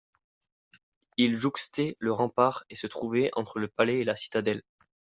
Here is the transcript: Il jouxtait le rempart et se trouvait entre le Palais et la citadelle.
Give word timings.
Il 1.17 1.35
jouxtait 1.35 1.95
le 1.99 2.11
rempart 2.11 2.63
et 2.71 2.75
se 2.75 2.87
trouvait 2.87 3.29
entre 3.35 3.59
le 3.59 3.67
Palais 3.67 3.99
et 3.99 4.03
la 4.03 4.15
citadelle. 4.15 4.63